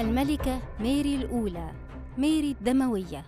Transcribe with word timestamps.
الملكة 0.00 0.62
ميري 0.80 1.14
الأولى 1.14 1.72
ميري 2.18 2.50
الدموية. 2.50 3.24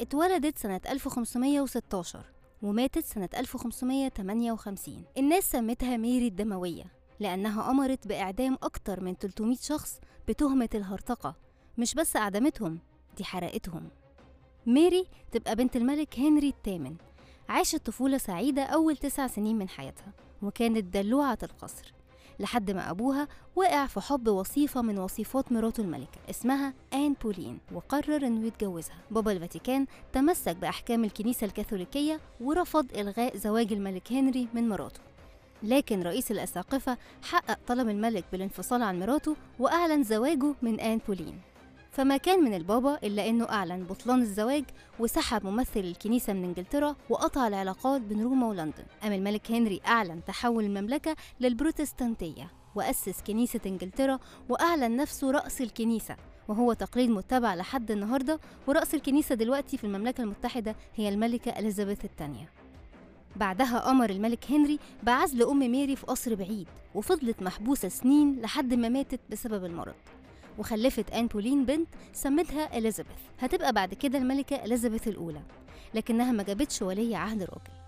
اتولدت 0.00 0.58
سنة 0.58 0.80
1516 0.88 2.24
وماتت 2.62 3.04
سنة 3.04 3.28
1558 3.36 5.04
الناس 5.18 5.50
سمتها 5.50 5.96
ميري 5.96 6.26
الدموية 6.28 6.84
لأنها 7.20 7.70
أمرت 7.70 8.06
بإعدام 8.06 8.58
أكتر 8.62 9.00
من 9.04 9.14
300 9.14 9.56
شخص 9.56 10.00
بتهمة 10.28 10.68
الهرطقة 10.74 11.34
مش 11.78 11.94
بس 11.94 12.16
أعدمتهم 12.16 12.78
دي 13.16 13.24
حرقتهم. 13.24 13.88
ميري 14.66 15.06
تبقى 15.32 15.56
بنت 15.56 15.76
الملك 15.76 16.18
هنري 16.18 16.48
الثامن 16.48 16.96
عاشت 17.48 17.86
طفولة 17.86 18.18
سعيدة 18.18 18.62
أول 18.62 18.96
تسع 18.96 19.26
سنين 19.26 19.58
من 19.58 19.68
حياتها 19.68 20.12
وكانت 20.42 20.84
دلوعة 20.96 21.38
القصر. 21.42 21.92
لحد 22.40 22.70
ما 22.70 22.90
أبوها 22.90 23.28
وقع 23.56 23.86
في 23.86 24.00
حب 24.00 24.28
وصيفة 24.28 24.82
من 24.82 24.98
وصيفات 24.98 25.52
مراته 25.52 25.80
الملكة 25.80 26.18
اسمها 26.30 26.74
آن 26.94 27.14
بولين 27.22 27.58
وقرر 27.72 28.26
إنه 28.26 28.46
يتجوزها. 28.46 28.96
بابا 29.10 29.32
الفاتيكان 29.32 29.86
تمسك 30.12 30.56
بأحكام 30.56 31.04
الكنيسة 31.04 31.44
الكاثوليكية 31.44 32.20
ورفض 32.40 32.86
إلغاء 32.96 33.36
زواج 33.36 33.72
الملك 33.72 34.12
هنري 34.12 34.48
من 34.54 34.68
مراته. 34.68 35.00
لكن 35.62 36.02
رئيس 36.02 36.30
الأساقفة 36.30 36.98
حقق 37.22 37.58
طلب 37.66 37.88
الملك 37.88 38.24
بالانفصال 38.32 38.82
عن 38.82 39.00
مراته 39.00 39.36
وأعلن 39.58 40.02
زواجه 40.02 40.54
من 40.62 40.80
آن 40.80 41.00
بولين. 41.08 41.49
فما 42.00 42.16
كان 42.16 42.44
من 42.44 42.54
البابا 42.54 42.98
إلا 43.04 43.28
إنه 43.28 43.44
أعلن 43.44 43.84
بطلان 43.84 44.22
الزواج 44.22 44.64
وسحب 44.98 45.46
ممثل 45.46 45.80
الكنيسة 45.80 46.32
من 46.32 46.44
إنجلترا 46.44 46.96
وقطع 47.10 47.48
العلاقات 47.48 48.00
بين 48.00 48.22
روما 48.22 48.46
ولندن. 48.46 48.84
أما 49.04 49.14
الملك 49.14 49.50
هنري 49.50 49.80
أعلن 49.86 50.24
تحول 50.24 50.64
المملكة 50.64 51.16
للبروتستانتية 51.40 52.50
وأسس 52.74 53.22
كنيسة 53.26 53.60
إنجلترا 53.66 54.18
وأعلن 54.48 54.96
نفسه 54.96 55.30
رأس 55.30 55.60
الكنيسة 55.60 56.16
وهو 56.48 56.72
تقليد 56.72 57.10
متبع 57.10 57.54
لحد 57.54 57.90
النهاردة 57.90 58.40
ورأس 58.66 58.94
الكنيسة 58.94 59.34
دلوقتي 59.34 59.76
في 59.76 59.84
المملكة 59.84 60.22
المتحدة 60.22 60.76
هي 60.94 61.08
الملكة 61.08 61.58
إليزابيث 61.58 62.04
الثانية. 62.04 62.50
بعدها 63.36 63.90
أمر 63.90 64.10
الملك 64.10 64.50
هنري 64.50 64.78
بعزل 65.02 65.42
أم 65.42 65.58
ميري 65.58 65.96
في 65.96 66.06
قصر 66.06 66.34
بعيد 66.34 66.68
وفضلت 66.94 67.42
محبوسة 67.42 67.88
سنين 67.88 68.40
لحد 68.40 68.74
ما 68.74 68.88
ماتت 68.88 69.20
بسبب 69.30 69.64
المرض. 69.64 69.94
وخلفت 70.60 71.10
آن 71.10 71.26
بولين 71.26 71.64
بنت 71.64 71.88
سمتها 72.12 72.78
إليزابيث. 72.78 73.12
هتبقى 73.40 73.72
بعد 73.72 73.94
كده 73.94 74.18
الملكة 74.18 74.56
إليزابيث 74.64 75.08
الأولى 75.08 75.40
لكنها 75.94 76.32
ما 76.32 76.42
جابتش 76.42 76.82
ولي 76.82 77.16
عهد 77.16 77.42
راجل. 77.42 77.80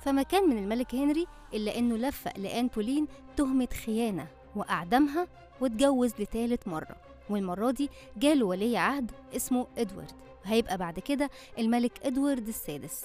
فما 0.00 0.22
كان 0.22 0.48
من 0.50 0.58
الملك 0.58 0.94
هنري 0.94 1.26
إلا 1.54 1.78
إنه 1.78 1.96
لفق 1.96 2.38
لآن 2.38 2.66
بولين 2.66 3.06
تهمة 3.36 3.68
خيانة 3.86 4.26
وأعدمها 4.56 5.26
واتجوز 5.60 6.12
لتالت 6.18 6.68
مرة 6.68 6.96
والمرة 7.30 7.70
دي 7.70 7.90
جاله 8.16 8.46
ولي 8.46 8.76
عهد 8.76 9.10
اسمه 9.36 9.66
إدوارد. 9.78 10.12
وهيبقى 10.44 10.78
بعد 10.78 10.98
كده 10.98 11.30
الملك 11.58 11.92
إدوارد 12.06 12.48
السادس. 12.48 13.04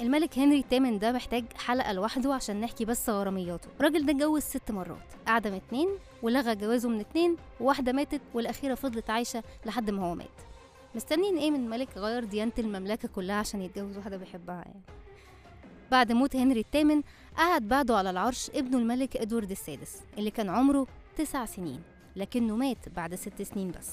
الملك 0.00 0.38
هنري 0.38 0.58
الثامن 0.58 0.98
ده 0.98 1.12
محتاج 1.12 1.44
حلقة 1.56 1.92
لوحده 1.92 2.34
عشان 2.34 2.60
نحكي 2.60 2.84
بس 2.84 3.10
غرامياته. 3.10 3.68
الراجل 3.80 4.06
ده 4.06 4.12
اتجوز 4.12 4.42
ست 4.42 4.70
مرات 4.70 5.06
أعدم 5.28 5.52
اتنين 5.54 5.88
ولغى 6.22 6.54
جوازه 6.54 6.88
من 6.88 7.00
اتنين 7.00 7.36
وواحدة 7.60 7.92
ماتت 7.92 8.20
والأخيرة 8.34 8.74
فضلت 8.74 9.10
عايشة 9.10 9.42
لحد 9.66 9.90
ما 9.90 10.04
هو 10.04 10.14
مات. 10.14 10.28
مستنيين 10.94 11.36
إيه 11.38 11.50
من 11.50 11.70
ملك 11.70 11.88
غير 11.96 12.24
ديانة 12.24 12.52
المملكة 12.58 13.08
كلها 13.08 13.36
عشان 13.36 13.62
يتجوز 13.62 13.96
واحدة 13.96 14.16
بيحبها 14.16 14.56
يعني. 14.66 14.80
بعد 15.90 16.12
موت 16.12 16.36
هنري 16.36 16.60
الثامن 16.60 17.02
قعد 17.36 17.62
بعده 17.62 17.96
على 17.96 18.10
العرش 18.10 18.50
ابنه 18.50 18.78
الملك 18.78 19.16
إدوارد 19.16 19.50
السادس 19.50 19.96
اللي 20.18 20.30
كان 20.30 20.48
عمره 20.48 20.86
تسع 21.16 21.44
سنين 21.44 21.82
لكنه 22.16 22.56
مات 22.56 22.88
بعد 22.96 23.14
ست 23.14 23.42
سنين 23.42 23.70
بس. 23.70 23.90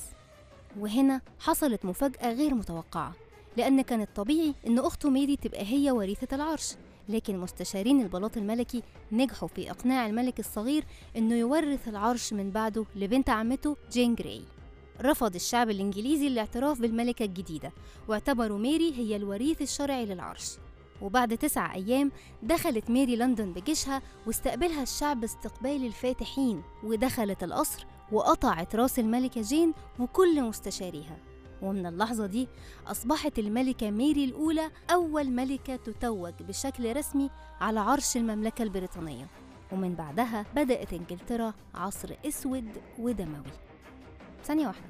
وهنا 0.80 1.22
حصلت 1.40 1.86
مفاجأة 1.86 2.34
غير 2.34 2.54
متوقعة. 2.54 3.14
لأن 3.57 3.81
كان 3.81 4.01
الطبيعي 4.01 4.53
إن 4.68 4.79
أخته 4.79 5.09
ميري 5.09 5.35
تبقى 5.35 5.66
هي 5.66 5.91
وريثة 5.91 6.35
العرش. 6.35 6.73
لكن 7.09 7.40
مستشارين 7.40 8.01
البلاط 8.01 8.38
الملكي 8.38 8.84
نجحوا 9.12 9.47
في 9.47 9.72
إقناع 9.72 10.07
الملك 10.07 10.40
الصغير 10.40 10.84
إنه 11.18 11.35
يورث 11.35 11.88
العرش 11.88 12.34
من 12.34 12.51
بعده 12.51 12.85
لبنت 12.95 13.29
عمته 13.29 13.78
جين 13.91 14.16
جراي. 14.16 14.41
رفض 15.01 15.35
الشعب 15.35 15.69
الإنجليزي 15.69 16.28
الاعتراف 16.28 16.81
بالملكة 16.81 17.25
الجديدة 17.25 17.72
واعتبروا 18.07 18.57
ميري 18.59 18.94
هي 18.94 19.16
الوريث 19.16 19.62
الشرعي 19.62 20.06
للعرش. 20.06 20.51
وبعد 21.01 21.38
تسع 21.38 21.75
أيام 21.75 22.12
دخلت 22.44 22.89
ميري 22.89 23.16
لندن 23.16 23.53
بجيشها 23.53 24.01
واستقبلها 24.28 24.84
الشعب 24.84 25.24
استقبال 25.24 25.85
الفاتحين 25.85 26.62
ودخلت 26.84 27.44
القصر 27.44 27.85
وقطعت 28.12 28.75
رأس 28.75 29.00
الملكة 29.00 29.41
جين 29.41 29.74
وكل 30.00 30.41
مستشاريها. 30.41 31.18
ومن 31.62 31.85
اللحظة 31.85 32.25
دي 32.25 32.47
أصبحت 32.88 33.40
الملكة 33.40 33.90
ميري 33.91 34.25
الأولى 34.25 34.72
أول 34.91 35.29
ملكة 35.29 35.75
تتوج 35.75 36.34
بشكل 36.40 36.95
رسمي 36.95 37.29
على 37.62 37.79
عرش 37.79 38.18
المملكة 38.18 38.63
البريطانية. 38.63 39.28
ومن 39.72 39.95
بعدها 39.95 40.45
بدأت 40.56 40.94
إنجلترا 40.94 41.53
عصر 41.75 42.16
أسود 42.25 42.69
ودموي. 43.00 43.51
ثانية 44.44 44.68
واحدة. 44.68 44.85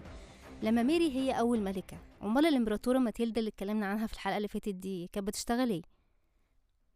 لما 0.64 0.84
ميري 0.84 1.12
هي 1.12 1.32
أول 1.40 1.62
ملكة 1.62 1.98
أمال 2.24 2.46
الإمبراطورة 2.46 2.98
ماتيلدا 3.00 3.40
اللي 3.40 3.50
اتكلمنا 3.50 3.86
عنها 3.86 4.08
في 4.08 4.14
الحلقة 4.14 4.38
اللي 4.38 4.48
فاتت 4.48 4.76
دي 4.76 5.10
كانت 5.14 5.28
بتشتغل 5.28 5.70
إيه؟ 5.70 5.82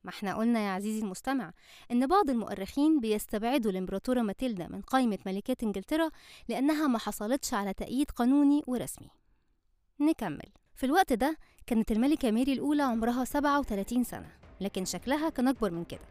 ما 0.04 0.10
إحنا 0.10 0.36
قلنا 0.36 0.60
يا 0.60 0.70
عزيزي 0.72 1.02
المستمع 1.02 1.54
إن 1.92 2.08
بعض 2.08 2.30
المؤرخين 2.30 3.00
بيستبعدوا 3.00 3.72
الإمبراطورة 3.72 4.22
ماتيلدا 4.22 4.68
من 4.68 4.82
قائمة 4.82 5.20
ملكات 5.26 5.64
إنجلترا 5.64 6.10
لأنها 6.50 6.88
ما 6.88 6.98
حصلتش 7.00 7.54
على 7.54 7.74
تأييد 7.74 8.12
قانوني 8.12 8.62
ورسمي. 8.68 9.10
نكمل. 10.02 10.50
في 10.76 10.86
الوقت 10.86 11.14
ده 11.14 11.38
كانت 11.68 11.92
الملكة 11.92 12.32
ميري 12.32 12.54
الأولى 12.54 12.84
عمرها 12.84 13.26
37 13.26 14.04
سنة 14.04 14.28
لكن 14.62 14.86
شكلها 14.86 15.30
كان 15.30 15.48
أكبر 15.48 15.72
من 15.72 15.84
كده. 15.84 16.02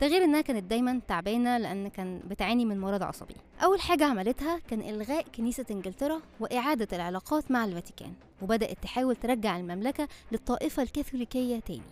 ده 0.00 0.06
غير 0.06 0.24
إنها 0.24 0.40
كانت 0.40 0.64
دايما 0.64 1.00
تعبانة 1.08 1.58
لأن 1.58 1.88
كان 1.88 2.20
بتعاني 2.24 2.64
من 2.64 2.80
مرض 2.80 3.02
عصبي. 3.02 3.34
أول 3.64 3.80
حاجة 3.80 4.04
عملتها 4.04 4.58
كان 4.58 4.80
إلغاء 4.80 5.24
كنيسة 5.36 5.64
إنجلترا 5.70 6.20
وإعادة 6.40 6.96
العلاقات 6.96 7.50
مع 7.50 7.64
الفاتيكان 7.64 8.12
وبدأت 8.42 8.82
تحاول 8.82 9.16
ترجع 9.16 9.56
المملكة 9.56 10.08
للطائفة 10.32 10.82
الكاثوليكية 10.82 11.58
تاني. 11.60 11.82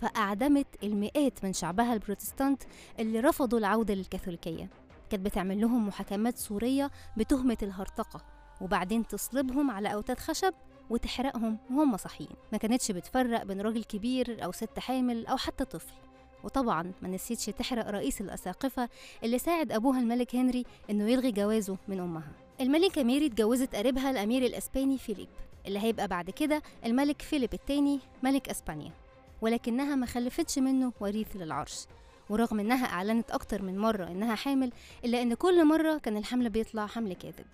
فأعدمت 0.00 0.66
المئات 0.82 1.44
من 1.44 1.52
شعبها 1.52 1.94
البروتستانت 1.94 2.62
اللي 2.98 3.20
رفضوا 3.20 3.58
العودة 3.58 3.94
للكاثوليكية. 3.94 4.68
كانت 5.10 5.26
بتعمل 5.26 5.60
لهم 5.60 5.86
محاكمات 5.88 6.38
صورية 6.38 6.90
بتهمة 7.16 7.58
الهرطقة 7.62 8.24
وبعدين 8.60 9.06
تصلبهم 9.06 9.70
على 9.70 9.94
أوتاد 9.94 10.18
خشب 10.18 10.54
وتحرقهم 10.90 11.58
وهم 11.70 11.96
صاحيين. 11.96 12.30
ما 12.52 12.58
كانتش 12.58 12.92
بتفرق 12.92 13.42
بين 13.42 13.60
راجل 13.60 13.84
كبير 13.84 14.44
أو 14.44 14.52
ست 14.52 14.78
حامل 14.78 15.26
أو 15.26 15.36
حتى 15.36 15.64
طفل. 15.64 15.92
وطبعا 16.44 16.92
ما 17.02 17.08
نسيتش 17.08 17.46
تحرق 17.46 17.90
رئيس 17.90 18.20
الأساقفة 18.20 18.88
اللي 19.24 19.38
ساعد 19.38 19.72
أبوها 19.72 20.00
الملك 20.00 20.34
هنري 20.34 20.64
إنه 20.90 21.10
يلغي 21.10 21.32
جوازه 21.32 21.76
من 21.88 22.00
أمها. 22.00 22.32
الملكة 22.60 23.02
ميري 23.02 23.26
اتجوزت 23.26 23.74
قريبها 23.74 24.10
الأمير 24.10 24.46
الأسباني 24.46 24.98
فيليب 24.98 25.28
اللي 25.66 25.78
هيبقى 25.78 26.08
بعد 26.08 26.30
كده 26.30 26.62
الملك 26.86 27.22
فيليب 27.22 27.54
الثاني 27.54 28.00
ملك 28.22 28.48
أسبانيا. 28.48 28.92
ولكنها 29.40 29.94
ما 29.94 30.06
خلفتش 30.06 30.58
منه 30.58 30.92
وريث 31.00 31.36
للعرش. 31.36 31.86
ورغم 32.30 32.60
إنها 32.60 32.86
أعلنت 32.86 33.30
أكتر 33.30 33.62
من 33.62 33.78
مرة 33.78 34.04
إنها 34.04 34.34
حامل 34.34 34.72
إلا 35.04 35.22
إن 35.22 35.34
كل 35.34 35.64
مرة 35.64 35.98
كان 35.98 36.16
الحمل 36.16 36.50
بيطلع 36.50 36.86
حمل 36.86 37.12
كاذب. 37.12 37.46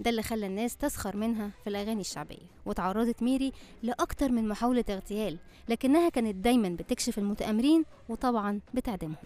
ده 0.00 0.10
اللي 0.10 0.22
خلى 0.22 0.46
الناس 0.46 0.76
تسخر 0.76 1.16
منها 1.16 1.50
في 1.64 1.70
الأغاني 1.70 2.00
الشعبية 2.00 2.46
وتعرضت 2.66 3.22
ميري 3.22 3.52
لأكتر 3.82 4.32
من 4.32 4.48
محاولة 4.48 4.84
اغتيال 4.90 5.38
لكنها 5.68 6.08
كانت 6.08 6.34
دايما 6.34 6.68
بتكشف 6.68 7.18
المتآمرين 7.18 7.84
وطبعا 8.08 8.60
بتعدمهم. 8.74 9.16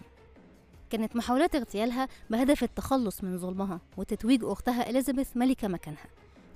كانت 0.89 1.15
محاولات 1.15 1.55
اغتيالها 1.55 2.07
بهدف 2.29 2.63
التخلص 2.63 3.23
من 3.23 3.37
ظلمها 3.37 3.81
وتتويج 3.97 4.43
أختها 4.43 4.89
إليزابيث 4.89 5.37
ملكة 5.37 5.67
مكانها 5.67 6.05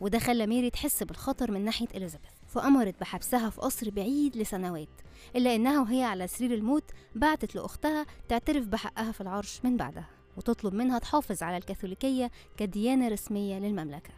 وده 0.01 0.19
خلى 0.19 0.47
ميري 0.47 0.69
تحس 0.69 1.03
بالخطر 1.03 1.51
من 1.51 1.65
ناحية 1.65 1.87
إليزابيث. 1.95 2.29
فأمرت 2.47 2.99
بحبسها 3.01 3.49
في 3.49 3.61
قصر 3.61 3.89
بعيد 3.89 4.37
لسنوات 4.37 4.89
إلا 5.35 5.55
إنها 5.55 5.81
وهي 5.81 6.03
على 6.03 6.27
سرير 6.27 6.53
الموت 6.53 6.83
بعتت 7.15 7.55
لأختها 7.55 8.05
تعترف 8.29 8.65
بحقها 8.65 9.11
في 9.11 9.21
العرش 9.21 9.59
من 9.63 9.77
بعدها. 9.77 10.09
وتطلب 10.37 10.73
منها 10.73 10.99
تحافظ 10.99 11.43
على 11.43 11.57
الكاثوليكية 11.57 12.31
كديانة 12.57 13.07
رسمية 13.07 13.59
للمملكة. 13.59 14.11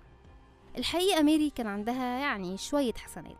الحقيقة 0.77 1.21
ميري 1.23 1.49
كان 1.49 1.67
عندها 1.67 2.19
يعني 2.19 2.57
شوية 2.57 2.93
حسنات. 2.93 3.35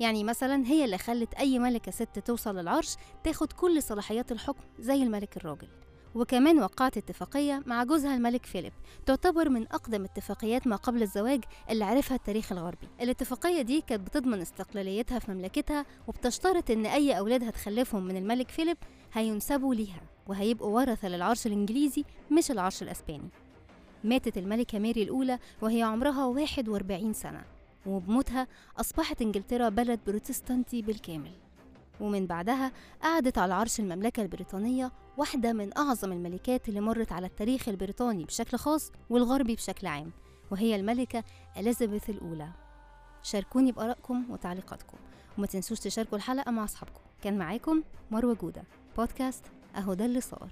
يعني 0.00 0.24
مثلا 0.24 0.66
هي 0.66 0.84
اللي 0.84 0.98
خلت 0.98 1.34
أي 1.34 1.58
ملكة 1.58 1.92
ست 1.92 2.18
توصل 2.18 2.56
للعرش 2.56 2.96
تاخد 3.24 3.52
كل 3.52 3.82
صلاحيات 3.82 4.32
الحكم 4.32 4.62
زي 4.78 5.02
الملك 5.02 5.36
الراجل. 5.36 5.68
وكمان 6.14 6.62
وقعت 6.62 6.96
اتفاقية 6.96 7.62
مع 7.66 7.84
جوزها 7.84 8.14
الملك 8.16 8.46
فيليب 8.46 8.72
تعتبر 9.06 9.48
من 9.48 9.62
أقدم 9.62 10.04
اتفاقيات 10.04 10.66
ما 10.66 10.76
قبل 10.76 11.02
الزواج 11.02 11.44
اللي 11.70 11.84
عرفها 11.84 12.16
التاريخ 12.16 12.52
الغربي. 12.52 12.88
الاتفاقية 13.00 13.62
دي 13.62 13.80
كانت 13.80 14.06
بتضمن 14.06 14.40
استقلاليتها 14.40 15.18
في 15.18 15.30
مملكتها 15.32 15.86
وبتشترط 16.08 16.70
إن 16.70 16.86
أي 16.86 17.18
أولاد 17.18 17.44
هتخلفهم 17.44 18.02
من 18.02 18.16
الملك 18.16 18.48
فيليب 18.50 18.76
هينسبوا 19.12 19.74
ليها. 19.74 20.00
وهيبقوا 20.26 20.76
ورثة 20.80 21.08
للعرش 21.08 21.46
الإنجليزي 21.46 22.04
مش 22.30 22.50
العرش 22.50 22.82
الأسباني. 22.82 23.28
ماتت 24.04 24.38
الملكة 24.38 24.78
ماري 24.78 25.02
الأولى 25.02 25.38
وهي 25.62 25.82
عمرها 25.82 26.24
41 26.24 27.12
سنة 27.12 27.44
وبموتها 27.86 28.46
أصبحت 28.80 29.22
إنجلترا 29.22 29.68
بلد 29.68 30.00
بروتستانتي 30.06 30.82
بالكامل. 30.82 31.32
ومن 32.00 32.26
بعدها 32.26 32.72
قعدت 33.02 33.38
على 33.38 33.54
عرش 33.54 33.80
المملكة 33.80 34.22
البريطانية 34.22 34.92
واحدة 35.16 35.52
من 35.52 35.78
أعظم 35.78 36.12
الملكات 36.12 36.68
اللي 36.68 36.80
مرت 36.80 37.12
على 37.12 37.26
التاريخ 37.26 37.68
البريطاني 37.68 38.24
بشكل 38.24 38.56
خاص 38.58 38.92
والغربي 39.10 39.54
بشكل 39.54 39.86
عام 39.86 40.10
وهي 40.50 40.76
الملكة 40.76 41.24
إليزابيث 41.56 42.10
الأولى. 42.10 42.48
شاركوني 43.22 43.72
بآرائكم 43.72 44.30
وتعليقاتكم 44.30 44.98
وما 45.38 45.46
تنسوش 45.46 45.80
تشاركوا 45.80 46.18
الحلقة 46.18 46.50
مع 46.50 46.64
أصحابكم. 46.64 47.00
كان 47.22 47.38
معاكم 47.38 47.82
مروة 48.10 48.34
جودة 48.34 48.64
بودكاست 48.96 49.44
أهو 49.76 49.94
ده 49.94 50.04
اللي 50.04 50.20
صار. 50.20 50.48